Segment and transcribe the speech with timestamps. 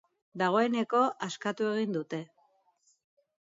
[0.41, 2.23] Dagoeneko askatu egin dute.